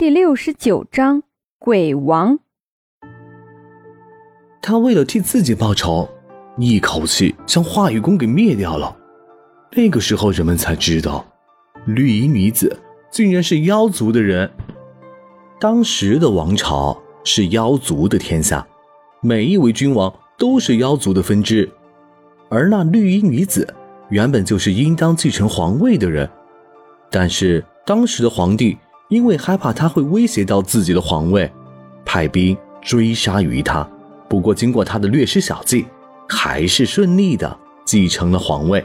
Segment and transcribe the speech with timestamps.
[0.00, 1.22] 第六十九章
[1.58, 2.38] 鬼王。
[4.62, 6.08] 他为了替自己报仇，
[6.56, 8.96] 一口气将华雨宫给灭掉了。
[9.72, 11.22] 那个时候，人们才知道，
[11.84, 12.74] 绿衣女子
[13.10, 14.50] 竟然是妖族的人。
[15.60, 18.66] 当时的王朝是妖族的天下，
[19.20, 21.70] 每一位君王都是妖族的分支，
[22.48, 23.74] 而那绿衣女子
[24.08, 26.26] 原本就是应当继承皇位的人，
[27.10, 28.78] 但是当时的皇帝。
[29.10, 31.52] 因为害怕他会威胁到自己的皇位，
[32.04, 33.86] 派兵追杀于他。
[34.28, 35.84] 不过经过他的略施小计，
[36.28, 38.82] 还是顺利的继承了皇位。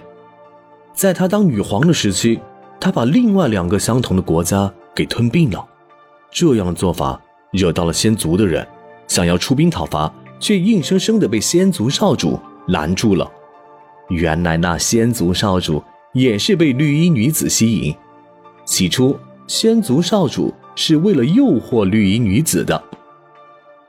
[0.93, 2.39] 在他当女皇的时期，
[2.81, 5.63] 他把另外两个相同的国家给吞并了。
[6.31, 8.67] 这样的做法惹到了仙族的人，
[9.07, 13.31] 想要出兵讨伐，却硬生生的被仙族少主拦住了。
[14.09, 17.95] 原来那仙族少主也是被绿衣女子吸引，
[18.65, 19.15] 起初。
[19.47, 22.81] 仙族少主是为了诱惑绿衣女子的。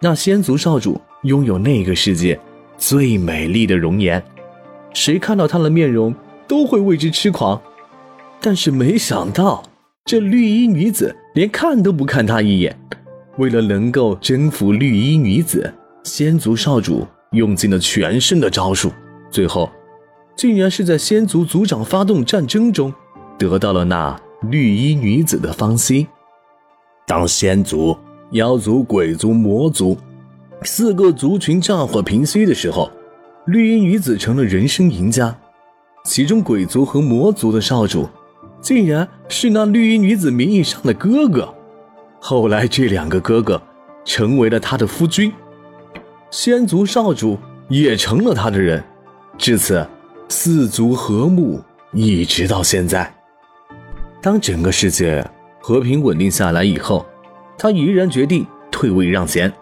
[0.00, 2.38] 那仙族少主拥有那个世界
[2.76, 4.22] 最美丽的容颜，
[4.92, 6.14] 谁看到她的面容
[6.46, 7.60] 都会为之痴狂。
[8.40, 9.62] 但是没想到，
[10.04, 12.78] 这绿衣女子连看都不看他一眼。
[13.38, 15.72] 为了能够征服绿衣女子，
[16.04, 18.92] 仙族少主用尽了全身的招数，
[19.30, 19.70] 最后
[20.36, 22.92] 竟然是在仙族族长发动战争中
[23.38, 24.20] 得到了那。
[24.42, 26.06] 绿衣女子的芳心。
[27.06, 27.96] 当仙族、
[28.32, 29.96] 妖族、鬼族、魔族
[30.62, 32.90] 四个族群战火平息的时候，
[33.46, 35.36] 绿衣女子成了人生赢家。
[36.04, 38.08] 其中鬼族和魔族的少主，
[38.60, 41.52] 竟然是那绿衣女子名义上的哥哥。
[42.20, 43.60] 后来，这两个哥哥
[44.04, 45.32] 成为了他的夫君，
[46.30, 48.82] 仙族少主也成了他的人。
[49.38, 49.86] 至此，
[50.28, 51.60] 四族和睦，
[51.92, 53.15] 一直到现在。
[54.26, 55.24] 当整个世界
[55.60, 57.06] 和平稳定下来以后，
[57.56, 59.52] 他毅然决定退位让贤，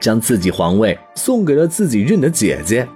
[0.00, 2.88] 将自己皇位送给了自己认的姐姐。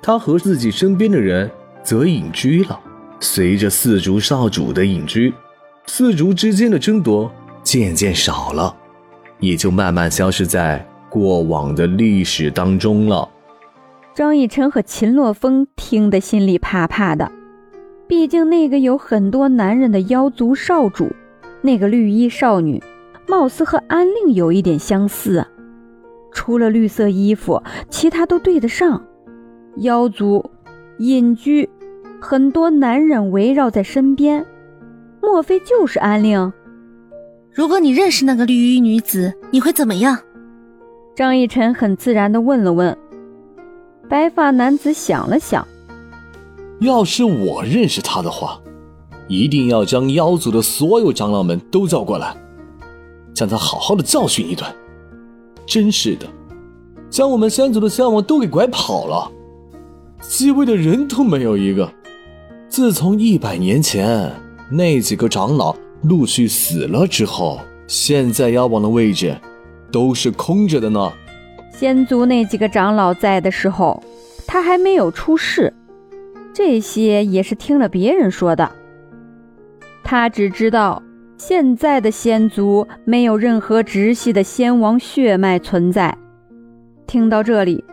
[0.00, 1.50] 他和自己身边的人
[1.82, 2.80] 则隐居了。
[3.20, 5.34] 随着四族少主的隐居，
[5.86, 7.30] 四族之间的争夺
[7.62, 8.74] 渐渐少了，
[9.38, 13.28] 也就慢慢消失在过往的历史当中了。
[14.14, 17.30] 张逸晨和秦洛风听得心里怕怕的。
[18.06, 21.10] 毕竟那个有很多男人的妖族少主，
[21.60, 22.82] 那个绿衣少女，
[23.26, 25.48] 貌似和安令有一点相似啊，
[26.32, 29.02] 除了绿色衣服，其他都对得上。
[29.76, 30.44] 妖族
[30.98, 31.68] 隐居，
[32.20, 34.44] 很多男人围绕在身边，
[35.22, 36.52] 莫非就是安令？
[37.50, 40.18] 如果你认识那个绿衣女子，你会怎么样？
[41.14, 42.96] 张逸晨很自然地问了问。
[44.08, 45.66] 白发男子想了想。
[46.80, 48.60] 要是我认识他的话，
[49.28, 52.36] 一定要将妖族的所有长老们都叫过来，
[53.32, 54.68] 将他好好的教训一顿。
[55.64, 56.26] 真是的，
[57.08, 59.30] 将我们仙族的仙王都给拐跑了，
[60.20, 61.88] 继位的人都没有一个。
[62.68, 64.32] 自从一百年前
[64.70, 69.36] 那几个长老陆续死了之后，现在妖王的位置
[69.92, 71.12] 都是空着的呢。
[71.78, 74.02] 仙族那几个长老在的时候，
[74.46, 75.72] 他还没有出世。
[76.52, 78.70] 这些也是听了别人说的。
[80.04, 81.02] 他只知道
[81.38, 86.16] 现在的仙族没有任何直系的仙王血脉存在。
[87.06, 87.84] 听到这里，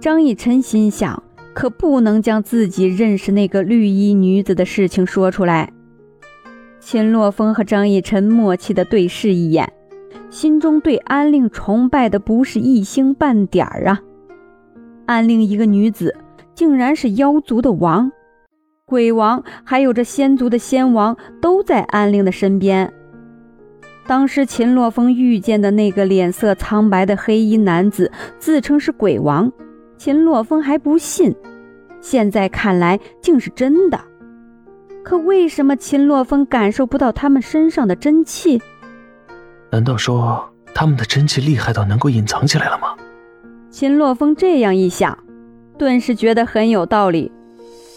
[0.00, 1.22] 张逸晨心想：
[1.54, 5.72] 可不能将自己认识那个绿衣女子的事情说出来。
[6.80, 9.72] 秦洛风和张逸晨默契地对视一眼，
[10.30, 14.00] 心中对安令崇拜的不是一星半点儿啊！
[15.06, 16.14] 安令一个女子。
[16.56, 18.10] 竟然是妖族的王、
[18.86, 22.90] 鬼王，还有这仙族的仙王都在安陵的身边。
[24.06, 29.52] 当时秦洛风遇见的那个脸色苍白的黑衣男子，自称是鬼王，
[29.98, 31.36] 秦洛风还不信，
[32.00, 34.00] 现在看来竟是真的。
[35.04, 38.62] 可为什么秦洛风感受不到他们身上的真气？
[39.70, 40.42] 难道说
[40.74, 42.96] 他们的真气厉害到能够隐藏起来了吗？
[43.68, 45.25] 秦洛风这样一想。
[45.78, 47.30] 顿时觉得很有道理，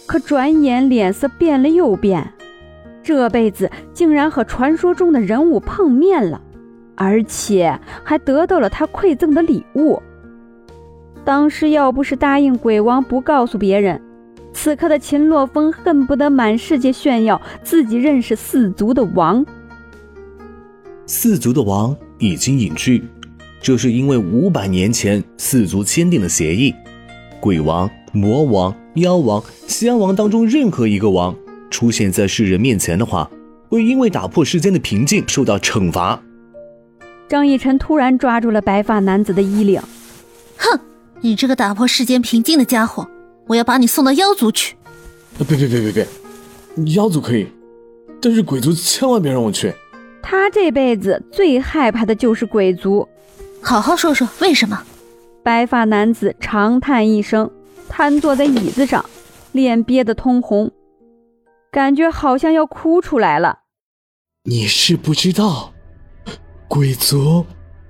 [0.05, 2.33] 可转眼脸色变了又变，
[3.01, 6.41] 这辈子竟然和传说中的人物碰面了，
[6.95, 10.01] 而且还得到了他馈赠的礼物。
[11.23, 14.01] 当时要不是答应鬼王不告诉别人，
[14.53, 19.45] 此刻的秦洛风恨不得满世界炫耀自己认识四族的王。
[21.05, 23.03] 四族的王已经隐居，
[23.61, 26.73] 这是因为五百年前四族签订的协议。
[27.39, 31.36] 鬼王、魔王、妖王、仙王当中任何一个王
[31.69, 33.30] 出现在世人面前的话，
[33.69, 36.21] 会因为打破世间的平静受到惩罚。
[37.27, 39.81] 张逸晨突然抓住了白发男子的衣领，
[40.57, 40.80] 哼，
[41.21, 43.07] 你这个打破世间平静的家伙，
[43.47, 44.75] 我要把你送到妖族去！
[45.38, 46.07] 别别别别别，
[46.95, 47.47] 妖族可以，
[48.19, 49.74] 但是鬼族千万别让我去。
[50.21, 53.07] 他这辈子最害怕的就是鬼族。
[53.62, 54.81] 好好说说为什么？
[55.44, 57.50] 白发男子长叹一声，
[57.88, 59.03] 瘫坐在椅子上，
[59.51, 60.71] 脸憋得通红，
[61.71, 63.59] 感觉好像要哭出来了。
[64.44, 65.74] 你是不知道。
[66.68, 67.45] 鬼族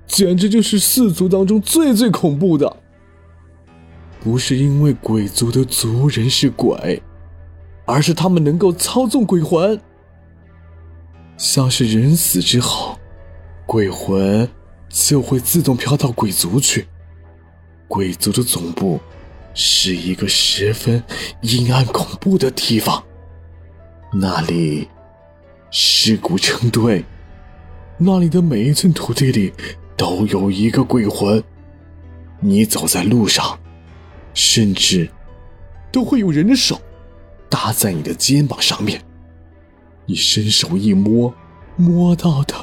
[0.06, 2.76] 简直就是四族当中最最恐怖的，
[4.20, 7.02] 不是因为鬼族的族人是鬼，
[7.84, 9.78] 而是他们能够操纵鬼魂。
[11.36, 12.98] 像是人死之后，
[13.66, 14.48] 鬼魂
[14.88, 16.86] 就会自动飘到鬼族去。
[17.90, 19.00] 鬼族的总部
[19.52, 21.02] 是一个十分
[21.40, 23.02] 阴暗恐怖的地方，
[24.12, 24.88] 那里
[25.72, 27.04] 尸骨成堆。
[27.98, 29.52] 那里的每一寸土地里
[29.96, 31.42] 都有一个鬼魂，
[32.38, 33.58] 你走在路上，
[34.34, 35.10] 甚至
[35.90, 36.80] 都会有人的手
[37.48, 39.02] 搭在你的肩膀上面。
[40.06, 41.34] 你伸手一摸，
[41.74, 42.54] 摸到的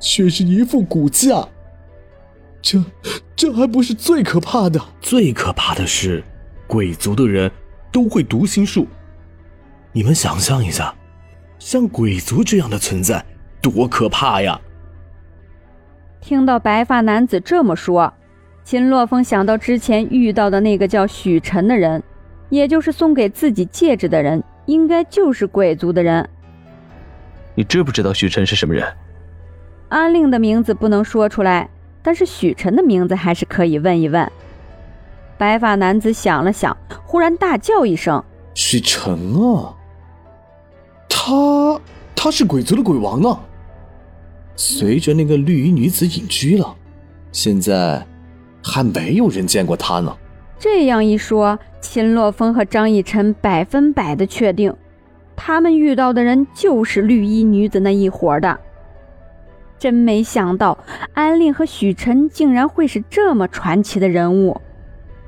[0.00, 1.48] 却是一副骨架。
[2.66, 2.82] 这
[3.36, 6.20] 这还不是最可怕的，最可怕的是，
[6.66, 7.48] 鬼族的人
[7.92, 8.88] 都会读心术。
[9.92, 10.92] 你们想象一下，
[11.60, 13.24] 像鬼族这样的存在，
[13.62, 14.60] 多可怕呀！
[16.20, 18.12] 听到白发男子这么说，
[18.64, 22.02] 秦洛风想到之前遇到的那个叫许晨的人，
[22.48, 26.28] 也就是送给自己戒指的人，应该就是鬼族的人。
[27.54, 28.84] 你知不知道许晨是什么人？
[29.88, 31.70] 安令的名字不能说出来，
[32.06, 34.30] 但是许晨的名字还是可以问一问。
[35.36, 38.22] 白发男子想了想，忽然大叫一声
[38.54, 39.74] ：“许晨啊！
[41.08, 41.80] 他
[42.14, 43.40] 他是鬼族的鬼王啊！”
[44.54, 46.76] 随着那个绿衣女子隐居了，
[47.32, 48.06] 现在
[48.62, 50.16] 还没有人见过他呢。
[50.60, 54.72] 这样一说，秦洛风和张逸晨百分百的确定，
[55.34, 58.60] 他们遇到的人就是绿衣女子那一伙的。
[59.78, 60.78] 真没想到，
[61.14, 64.60] 安令和许晨竟然会是这么传奇的人物。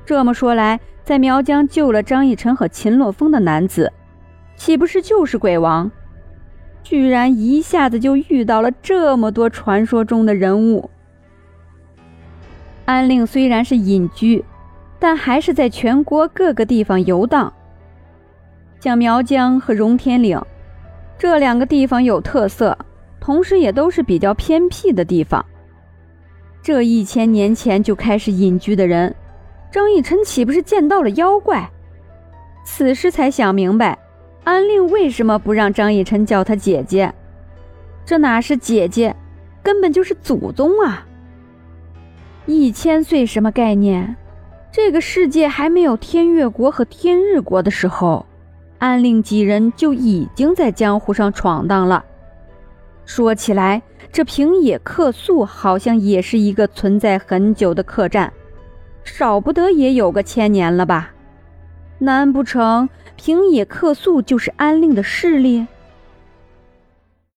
[0.05, 3.91] 这么说来，在苗疆救了张逸晨和秦洛风的男子，
[4.55, 5.91] 岂不是就是鬼王？
[6.81, 10.89] 居然一下子就遇到了这么多传说中的人物。
[12.85, 14.43] 安令虽然是隐居，
[14.97, 17.53] 但还是在全国各个地方游荡。
[18.79, 20.41] 像苗疆和荣天岭
[21.19, 22.75] 这两个地方有特色，
[23.29, 25.45] 同时也都是比较偏僻的地方。
[26.63, 29.15] 这一千年前就开始隐居的人，
[29.71, 31.69] 张逸晨岂不是见到了妖怪？
[32.65, 33.95] 此时才想明白。
[34.45, 37.13] 安令为什么不让张逸晨叫他姐姐？
[38.03, 39.15] 这哪是姐姐，
[39.61, 41.05] 根本就是祖宗啊！
[42.47, 44.15] 一千岁什么概念？
[44.71, 48.25] 这个世界还没有天月国和天日国的时候，
[48.79, 52.03] 安令几人就已经在江湖上闯荡了。
[53.09, 58.31] 说起来，这平野客宿好像也是一个存在很久的客栈，
[59.03, 61.11] 少不得也有个千年了吧？
[61.97, 65.65] 难不成平野客宿就是安令的势力？